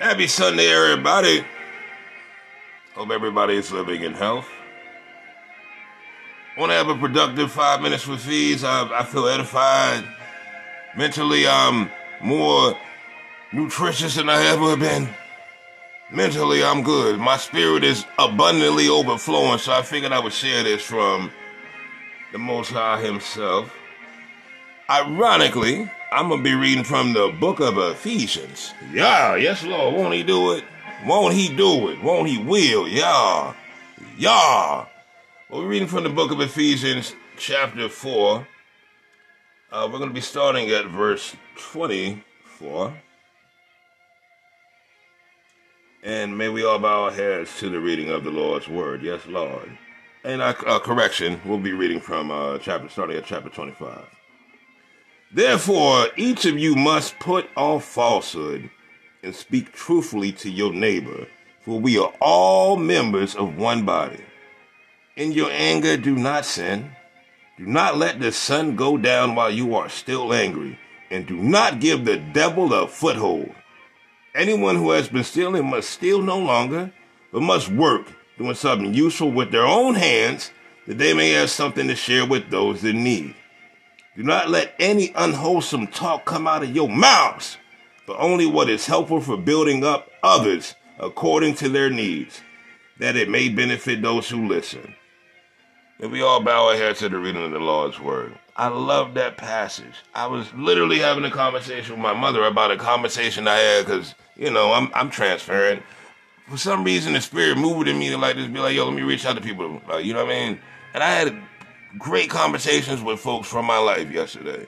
Happy 0.00 0.26
Sunday, 0.26 0.66
everybody. 0.66 1.44
Hope 2.94 3.10
everybody 3.10 3.54
is 3.54 3.70
living 3.70 4.02
in 4.02 4.12
health. 4.12 4.48
Want 6.58 6.70
to 6.70 6.74
have 6.74 6.88
a 6.88 6.96
productive 6.96 7.52
five 7.52 7.80
minutes 7.80 8.04
with 8.04 8.18
fees. 8.18 8.64
I, 8.64 8.88
I 8.92 9.04
feel 9.04 9.28
edified. 9.28 10.04
Mentally, 10.96 11.46
I'm 11.46 11.92
more 12.20 12.76
nutritious 13.52 14.16
than 14.16 14.28
I 14.28 14.44
ever 14.46 14.76
been. 14.76 15.08
Mentally, 16.10 16.64
I'm 16.64 16.82
good. 16.82 17.20
My 17.20 17.36
spirit 17.36 17.84
is 17.84 18.04
abundantly 18.18 18.88
overflowing, 18.88 19.58
so 19.58 19.72
I 19.72 19.82
figured 19.82 20.10
I 20.10 20.18
would 20.18 20.32
share 20.32 20.64
this 20.64 20.82
from 20.82 21.30
the 22.32 22.38
Most 22.38 22.72
High 22.72 23.00
Himself. 23.00 23.72
Ironically, 24.88 25.90
I'm 26.12 26.28
going 26.28 26.40
to 26.40 26.44
be 26.44 26.54
reading 26.54 26.84
from 26.84 27.14
the 27.14 27.34
book 27.40 27.60
of 27.60 27.78
Ephesians. 27.78 28.74
Yeah, 28.92 29.34
yes, 29.34 29.64
Lord. 29.64 29.94
Won't 29.94 30.12
He 30.12 30.22
do 30.22 30.52
it? 30.52 30.64
Won't 31.06 31.32
He 31.32 31.48
do 31.48 31.88
it? 31.88 32.02
Won't 32.02 32.28
He 32.28 32.36
will? 32.36 32.86
Yeah. 32.86 33.54
Yeah. 34.18 34.84
Well, 35.48 35.62
we're 35.62 35.68
reading 35.68 35.88
from 35.88 36.04
the 36.04 36.10
book 36.10 36.30
of 36.32 36.40
Ephesians, 36.40 37.14
chapter 37.38 37.88
4. 37.88 38.46
Uh, 39.72 39.88
we're 39.90 39.98
going 39.98 40.10
to 40.10 40.14
be 40.14 40.20
starting 40.20 40.68
at 40.68 40.84
verse 40.86 41.34
24. 41.56 42.94
And 46.02 46.36
may 46.36 46.50
we 46.50 46.62
all 46.62 46.78
bow 46.78 47.04
our 47.04 47.10
heads 47.10 47.58
to 47.60 47.70
the 47.70 47.80
reading 47.80 48.10
of 48.10 48.22
the 48.22 48.30
Lord's 48.30 48.68
word. 48.68 49.02
Yes, 49.02 49.26
Lord. 49.26 49.78
And 50.24 50.42
uh, 50.42 50.54
uh, 50.66 50.78
correction, 50.78 51.40
we'll 51.46 51.58
be 51.58 51.72
reading 51.72 52.00
from 52.00 52.30
uh, 52.30 52.58
chapter, 52.58 52.90
starting 52.90 53.16
at 53.16 53.24
chapter 53.24 53.48
25. 53.48 54.04
Therefore, 55.34 56.06
each 56.16 56.44
of 56.44 56.56
you 56.56 56.76
must 56.76 57.18
put 57.18 57.50
off 57.56 57.84
falsehood 57.84 58.70
and 59.20 59.34
speak 59.34 59.72
truthfully 59.72 60.30
to 60.30 60.48
your 60.48 60.72
neighbor, 60.72 61.26
for 61.64 61.80
we 61.80 61.98
are 61.98 62.12
all 62.20 62.76
members 62.76 63.34
of 63.34 63.56
one 63.56 63.84
body. 63.84 64.20
In 65.16 65.32
your 65.32 65.50
anger, 65.50 65.96
do 65.96 66.14
not 66.14 66.44
sin. 66.44 66.92
Do 67.58 67.66
not 67.66 67.96
let 67.96 68.20
the 68.20 68.30
sun 68.30 68.76
go 68.76 68.96
down 68.96 69.34
while 69.34 69.50
you 69.50 69.74
are 69.74 69.88
still 69.88 70.32
angry, 70.32 70.78
and 71.10 71.26
do 71.26 71.36
not 71.36 71.80
give 71.80 72.04
the 72.04 72.18
devil 72.18 72.72
a 72.72 72.86
foothold. 72.86 73.52
Anyone 74.36 74.76
who 74.76 74.92
has 74.92 75.08
been 75.08 75.24
stealing 75.24 75.68
must 75.68 75.90
steal 75.90 76.22
no 76.22 76.38
longer, 76.38 76.92
but 77.32 77.42
must 77.42 77.68
work, 77.70 78.06
doing 78.38 78.54
something 78.54 78.94
useful 78.94 79.32
with 79.32 79.50
their 79.50 79.66
own 79.66 79.96
hands, 79.96 80.52
that 80.86 80.98
they 80.98 81.12
may 81.12 81.30
have 81.30 81.50
something 81.50 81.88
to 81.88 81.96
share 81.96 82.24
with 82.24 82.50
those 82.50 82.84
in 82.84 83.02
need. 83.02 83.34
Do 84.16 84.22
not 84.22 84.48
let 84.48 84.74
any 84.78 85.12
unwholesome 85.16 85.88
talk 85.88 86.24
come 86.24 86.46
out 86.46 86.62
of 86.62 86.74
your 86.74 86.88
mouths, 86.88 87.58
but 88.06 88.16
only 88.18 88.46
what 88.46 88.70
is 88.70 88.86
helpful 88.86 89.20
for 89.20 89.36
building 89.36 89.82
up 89.84 90.10
others 90.22 90.74
according 91.00 91.54
to 91.56 91.68
their 91.68 91.90
needs, 91.90 92.40
that 92.98 93.16
it 93.16 93.28
may 93.28 93.48
benefit 93.48 94.02
those 94.02 94.28
who 94.28 94.46
listen. 94.46 94.94
And 95.98 96.12
we 96.12 96.22
all 96.22 96.40
bow 96.40 96.68
our 96.68 96.76
heads 96.76 97.00
to 97.00 97.08
the 97.08 97.18
reading 97.18 97.44
of 97.44 97.50
the 97.50 97.58
Lord's 97.58 97.98
word. 97.98 98.38
I 98.56 98.68
love 98.68 99.14
that 99.14 99.36
passage. 99.36 99.94
I 100.14 100.26
was 100.26 100.52
literally 100.54 101.00
having 101.00 101.24
a 101.24 101.30
conversation 101.30 101.94
with 101.94 102.02
my 102.02 102.14
mother 102.14 102.44
about 102.44 102.70
a 102.70 102.76
conversation 102.76 103.48
I 103.48 103.56
had 103.56 103.84
because, 103.84 104.14
you 104.36 104.50
know, 104.50 104.72
I'm 104.72 104.90
I'm 104.94 105.10
transparent. 105.10 105.82
For 106.48 106.56
some 106.56 106.84
reason, 106.84 107.14
the 107.14 107.20
spirit 107.20 107.58
moved 107.58 107.88
in 107.88 107.98
me 107.98 108.10
to 108.10 108.18
like 108.18 108.36
just 108.36 108.52
be 108.52 108.60
like, 108.60 108.76
yo, 108.76 108.84
let 108.84 108.94
me 108.94 109.02
reach 109.02 109.26
out 109.26 109.34
to 109.34 109.42
people. 109.42 109.80
You 110.00 110.12
know 110.12 110.24
what 110.24 110.34
I 110.34 110.38
mean? 110.38 110.60
And 110.92 111.02
I 111.02 111.10
had 111.10 111.42
great 111.98 112.30
conversations 112.30 113.02
with 113.02 113.20
folks 113.20 113.48
from 113.48 113.66
my 113.66 113.78
life 113.78 114.10
yesterday. 114.10 114.66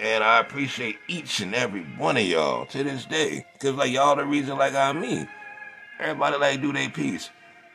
And 0.00 0.22
I 0.22 0.40
appreciate 0.40 0.96
each 1.08 1.40
and 1.40 1.54
every 1.54 1.82
one 1.82 2.16
of 2.16 2.22
y'all 2.22 2.66
to 2.66 2.84
this 2.84 3.04
day. 3.04 3.44
Because, 3.54 3.74
like, 3.74 3.90
y'all 3.90 4.14
the 4.16 4.24
reason, 4.24 4.56
like, 4.56 4.74
I'm 4.74 5.00
me. 5.00 5.26
Everybody, 5.98 6.36
like, 6.36 6.62
do 6.62 6.72
their 6.72 6.88
piece. 6.88 7.30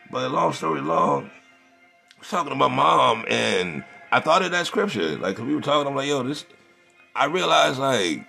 But 0.10 0.32
long 0.32 0.54
story 0.54 0.80
long, 0.80 1.26
I 1.26 2.20
was 2.20 2.30
talking 2.30 2.50
to 2.50 2.56
my 2.56 2.70
mom, 2.70 3.26
and 3.28 3.84
I 4.12 4.22
thought 4.22 4.44
of 4.44 4.52
that 4.52 4.68
scripture. 4.68 5.18
Like, 5.18 5.36
cause 5.36 5.46
we 5.46 5.56
were 5.56 5.62
talking, 5.62 5.88
I'm 5.88 5.96
like, 5.96 6.08
yo, 6.08 6.24
this, 6.24 6.46
I 7.14 7.26
realized, 7.26 7.80
like, 7.80 8.26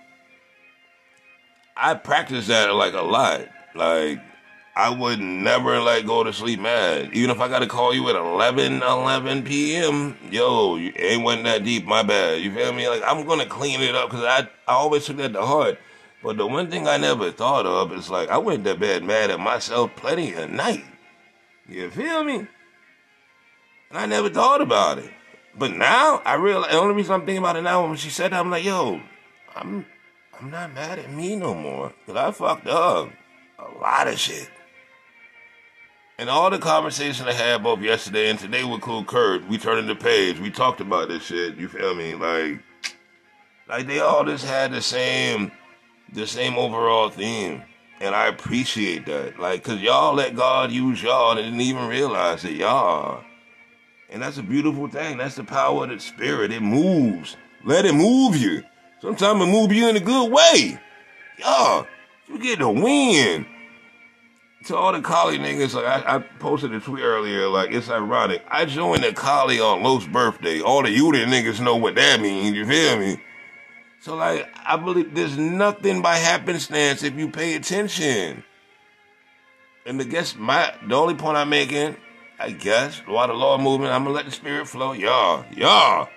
I 1.77 1.93
practice 1.93 2.47
that, 2.47 2.73
like, 2.73 2.93
a 2.93 3.01
lot. 3.01 3.47
Like, 3.75 4.19
I 4.77 4.89
would 4.89 5.21
never 5.21 5.79
like 5.79 6.05
go 6.05 6.23
to 6.23 6.33
sleep 6.33 6.59
mad. 6.59 7.11
Even 7.13 7.29
if 7.29 7.39
I 7.39 7.47
gotta 7.47 7.67
call 7.67 7.93
you 7.93 8.09
at 8.09 8.15
11, 8.17 8.83
11 8.83 9.43
p.m., 9.43 10.17
yo, 10.29 10.75
you 10.75 10.91
ain't 10.97 11.23
wasn't 11.23 11.45
that 11.45 11.63
deep, 11.63 11.85
my 11.85 12.03
bad. 12.03 12.41
You 12.41 12.53
feel 12.53 12.73
me? 12.73 12.89
Like, 12.89 13.01
I'm 13.07 13.25
gonna 13.25 13.45
clean 13.45 13.79
it 13.81 13.95
up 13.95 14.09
because 14.09 14.25
I, 14.25 14.41
I 14.67 14.73
always 14.73 15.05
took 15.05 15.17
that 15.17 15.31
to 15.31 15.41
heart. 15.41 15.79
But 16.21 16.37
the 16.37 16.45
one 16.45 16.69
thing 16.69 16.87
I 16.87 16.97
never 16.97 17.31
thought 17.31 17.65
of 17.65 17.93
is 17.93 18.09
like, 18.09 18.29
I 18.29 18.37
went 18.37 18.65
to 18.65 18.75
bed 18.75 19.03
mad 19.03 19.31
at 19.31 19.39
myself 19.39 19.95
plenty 19.95 20.33
of 20.33 20.49
night. 20.49 20.83
You 21.69 21.89
feel 21.89 22.23
me? 22.23 22.47
And 23.89 23.97
I 23.97 24.05
never 24.07 24.29
thought 24.29 24.59
about 24.59 24.97
it. 24.97 25.11
But 25.57 25.71
now 25.71 26.21
I 26.25 26.33
realize 26.33 26.71
the 26.71 26.79
only 26.79 26.95
reason 26.95 27.13
I'm 27.13 27.21
thinking 27.21 27.37
about 27.37 27.55
it 27.55 27.61
now 27.61 27.87
when 27.87 27.95
she 27.95 28.09
said 28.09 28.33
that, 28.33 28.41
I'm 28.41 28.49
like, 28.49 28.65
yo, 28.65 28.99
I'm 29.55 29.85
I'm 30.37 30.51
not 30.51 30.73
mad 30.73 30.99
at 30.99 31.13
me 31.13 31.37
no 31.37 31.53
more. 31.53 31.93
Cause 32.05 32.15
I 32.17 32.31
fucked 32.31 32.67
up 32.67 33.09
a 33.57 33.79
lot 33.79 34.09
of 34.09 34.19
shit. 34.19 34.49
And 36.17 36.29
all 36.29 36.49
the 36.49 36.59
conversation 36.59 37.27
I 37.27 37.33
had 37.33 37.61
both 37.61 37.81
yesterday 37.81 38.29
and 38.29 38.39
today 38.39 38.63
with 38.63 38.79
Cool 38.79 39.03
Kurt, 39.03 39.45
we 39.49 39.57
turned 39.57 39.89
the 39.89 39.95
page. 39.95 40.39
We 40.39 40.49
talked 40.49 40.79
about 40.79 41.09
this 41.09 41.23
shit. 41.23 41.57
You 41.57 41.67
feel 41.67 41.93
me? 41.93 42.15
Like, 42.15 42.61
like 43.67 43.85
they 43.85 43.99
all 43.99 44.23
just 44.23 44.45
had 44.45 44.71
the 44.71 44.81
same, 44.81 45.51
the 46.13 46.25
same 46.25 46.57
overall 46.57 47.09
theme, 47.09 47.63
and 47.99 48.15
I 48.15 48.27
appreciate 48.27 49.05
that. 49.07 49.37
Like, 49.39 49.61
cause 49.63 49.81
y'all 49.81 50.13
let 50.13 50.37
God 50.37 50.71
use 50.71 51.03
y'all 51.03 51.31
and 51.31 51.39
didn't 51.39 51.59
even 51.59 51.87
realize 51.87 52.43
that 52.43 52.53
y'all. 52.53 53.21
And 54.09 54.21
that's 54.21 54.37
a 54.37 54.43
beautiful 54.43 54.87
thing. 54.87 55.17
That's 55.17 55.35
the 55.35 55.43
power 55.43 55.83
of 55.83 55.89
the 55.89 55.99
spirit. 55.99 56.53
It 56.53 56.61
moves. 56.61 57.35
Let 57.65 57.83
it 57.83 57.93
move 57.93 58.37
you. 58.37 58.63
Sometimes 59.01 59.41
it 59.41 59.47
move 59.47 59.73
you 59.73 59.89
in 59.89 59.97
a 59.97 59.99
good 59.99 60.31
way. 60.31 60.79
Y'all, 61.39 61.85
you 62.29 62.39
get 62.39 62.59
the 62.59 62.69
win 62.69 63.45
to 64.65 64.75
all 64.75 64.91
the 64.91 65.01
collie 65.01 65.37
niggas, 65.37 65.73
like 65.75 65.85
I, 65.85 66.15
I, 66.15 66.19
posted 66.19 66.73
a 66.73 66.79
tweet 66.79 67.03
earlier, 67.03 67.47
like 67.47 67.71
it's 67.71 67.89
ironic. 67.89 68.43
I 68.49 68.65
joined 68.65 69.03
the 69.03 69.13
collie 69.13 69.59
on 69.59 69.83
Lo's 69.83 70.07
birthday. 70.07 70.61
All 70.61 70.81
the 70.81 70.89
Utah 70.89 71.19
niggas 71.19 71.59
know 71.59 71.75
what 71.75 71.95
that 71.95 72.19
means, 72.19 72.55
you 72.55 72.65
feel 72.65 72.97
me? 72.97 73.21
So 73.99 74.15
like 74.15 74.47
I 74.65 74.77
believe 74.77 75.13
there's 75.13 75.37
nothing 75.37 76.01
by 76.01 76.17
happenstance 76.17 77.03
if 77.03 77.15
you 77.15 77.29
pay 77.29 77.55
attention. 77.55 78.43
And 79.85 80.01
I 80.01 80.03
guess 80.03 80.35
my 80.35 80.73
the 80.87 80.95
only 80.95 81.15
point 81.15 81.37
I'm 81.37 81.49
making, 81.49 81.95
I 82.39 82.51
guess, 82.51 82.99
while 83.05 83.27
the 83.27 83.33
Lord 83.33 83.61
movement, 83.61 83.93
I'm 83.93 84.03
gonna 84.03 84.15
let 84.15 84.25
the 84.25 84.31
spirit 84.31 84.67
flow. 84.67 84.93
Y'all, 84.93 85.45
y'all. 85.55 86.09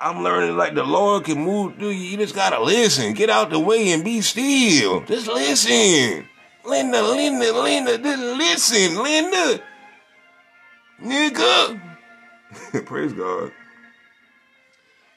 I'm 0.00 0.22
learning 0.22 0.56
like 0.56 0.74
the 0.74 0.84
Lord 0.84 1.24
can 1.24 1.38
move 1.38 1.76
through 1.76 1.90
you. 1.90 2.10
You 2.10 2.16
just 2.18 2.34
gotta 2.34 2.62
listen. 2.62 3.14
Get 3.14 3.30
out 3.30 3.50
the 3.50 3.58
way 3.58 3.92
and 3.92 4.04
be 4.04 4.20
still. 4.20 5.02
Just 5.04 5.26
listen. 5.28 6.28
Linda, 6.64 7.02
Linda, 7.02 7.52
Linda, 7.52 7.98
listen, 8.16 9.02
Linda. 9.02 9.62
Nigga. 11.02 11.80
Praise 12.86 13.12
God. 13.12 13.52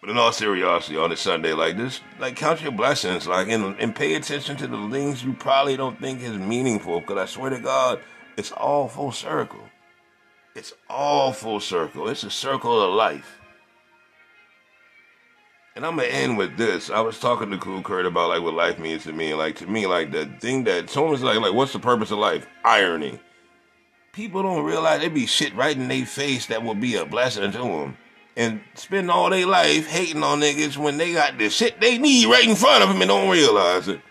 But 0.02 0.10
in 0.12 0.18
all 0.18 0.32
seriousness, 0.32 0.98
on 0.98 1.10
this 1.10 1.22
Sunday, 1.22 1.54
like 1.54 1.78
this, 1.78 2.02
like 2.20 2.36
count 2.36 2.62
your 2.62 2.72
blessings, 2.72 3.28
like 3.28 3.48
and, 3.50 3.76
and 3.80 3.96
pay 3.96 4.16
attention 4.16 4.56
to 4.58 4.68
the 4.68 4.90
things 4.90 5.24
you 5.24 5.34
probably 5.34 5.76
don't 5.76 6.00
think 6.00 6.22
is 6.22 6.38
meaningful. 6.38 7.00
Because 7.00 7.18
I 7.18 7.26
swear 7.26 7.50
to 7.50 7.60
God, 7.60 8.00
it's 8.38 8.52
all 8.52 8.88
full 8.88 9.12
circle. 9.12 9.64
It's 10.56 10.74
all 10.90 11.34
full 11.34 11.60
circle. 11.60 12.10
It's 12.10 12.24
a 12.24 12.32
circle 12.32 12.82
of 12.82 12.94
life. 12.94 13.40
And 15.78 15.86
I'm 15.86 15.96
gonna 15.96 16.08
end 16.08 16.40
with 16.40 16.58
this. 16.58 16.90
I 16.90 17.02
was 17.02 17.20
talking 17.20 17.52
to 17.52 17.58
Cool 17.60 17.84
Kurt 17.84 18.08
about 18.08 18.30
like 18.30 18.42
what 18.42 18.56
life 18.56 18.80
means 18.80 19.04
to 19.04 19.14
me, 19.14 19.36
like 19.36 19.58
to 19.58 19.68
me, 19.68 19.86
like 19.86 20.12
the 20.12 20.26
thing 20.26 20.64
that 20.64 20.90
someone's 20.90 21.22
like, 21.22 21.40
like, 21.40 21.54
what's 21.54 21.72
the 21.72 21.78
purpose 21.78 22.10
of 22.10 22.18
life? 22.18 22.48
Irony. 22.66 23.20
People 24.12 24.42
don't 24.42 24.66
realize 24.66 25.02
they 25.02 25.08
be 25.08 25.28
shit 25.28 25.56
right 25.56 25.78
in 25.78 25.88
their 25.88 26.08
face 26.08 26.48
that 26.48 26.64
will 26.64 26.74
be 26.74 26.96
a 26.96 27.06
blessing 27.06 27.52
to 27.52 27.58
them, 27.60 27.96
and 28.36 28.60
spend 28.74 29.12
all 29.12 29.30
their 29.30 29.46
life 29.46 29.88
hating 29.88 30.24
on 30.24 30.40
niggas 30.40 30.78
when 30.78 30.98
they 30.98 31.14
got 31.14 31.38
the 31.38 31.48
shit 31.48 31.80
they 31.80 32.00
need 32.00 32.26
right 32.26 32.48
in 32.48 32.56
front 32.56 32.82
of 32.82 32.90
them 32.90 33.00
and 33.00 33.10
don't 33.10 33.30
realize 33.30 33.88
it. 33.88 34.02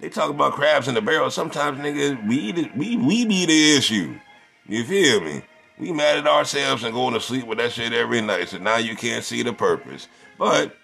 They 0.00 0.08
talk 0.08 0.30
about 0.30 0.54
crabs 0.54 0.88
in 0.88 0.94
the 0.94 1.02
barrel. 1.02 1.30
Sometimes 1.30 1.78
niggas, 1.78 2.26
we 2.26 2.70
we 2.74 2.96
we 2.96 3.26
be 3.26 3.44
the 3.44 3.76
issue. 3.76 4.18
You 4.66 4.82
feel 4.84 5.20
me? 5.20 5.42
We 5.78 5.92
mad 5.92 6.18
at 6.18 6.26
ourselves 6.26 6.82
and 6.84 6.92
going 6.94 7.14
to 7.14 7.20
sleep 7.20 7.46
with 7.46 7.58
that 7.58 7.72
shit 7.72 7.92
every 7.92 8.20
night. 8.20 8.48
So 8.48 8.58
now 8.58 8.78
you 8.78 8.96
can't 8.96 9.24
see 9.24 9.42
the 9.42 9.52
purpose. 9.52 10.08
But 10.38 10.76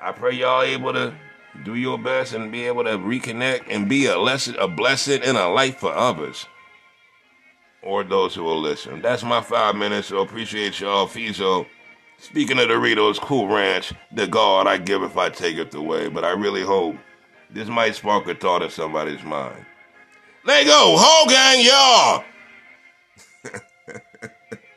I 0.00 0.12
pray 0.12 0.34
y'all 0.34 0.62
able 0.62 0.92
to 0.92 1.14
do 1.64 1.74
your 1.74 1.98
best 1.98 2.32
and 2.34 2.52
be 2.52 2.66
able 2.66 2.84
to 2.84 2.98
reconnect 2.98 3.64
and 3.68 3.88
be 3.88 4.06
a 4.06 4.18
lesson, 4.18 4.56
a 4.58 4.68
blessing 4.68 5.22
and 5.22 5.36
a 5.36 5.48
light 5.48 5.80
for 5.80 5.92
others. 5.92 6.46
Or 7.82 8.04
those 8.04 8.34
who 8.34 8.44
will 8.44 8.60
listen. 8.60 9.02
That's 9.02 9.22
my 9.24 9.40
five 9.40 9.74
minutes, 9.76 10.08
so 10.08 10.18
appreciate 10.18 10.80
y'all. 10.80 11.06
Fizo. 11.06 11.66
Speaking 12.18 12.58
of 12.58 12.68
Doritos 12.68 13.18
Cool 13.20 13.48
Ranch, 13.48 13.92
the 14.12 14.26
God 14.26 14.66
I 14.66 14.78
give 14.78 15.02
if 15.02 15.16
I 15.16 15.30
take 15.30 15.56
it 15.56 15.74
away. 15.74 16.08
But 16.08 16.24
I 16.24 16.30
really 16.30 16.62
hope 16.62 16.96
This 17.50 17.68
might 17.68 17.94
spark 17.94 18.26
a 18.28 18.34
thought 18.34 18.62
in 18.62 18.70
somebody's 18.70 19.22
mind. 19.22 19.64
Let 20.44 20.66
go. 20.66 20.96
Whole 20.98 21.28
gang, 21.28 21.64
y'all. 21.64 22.24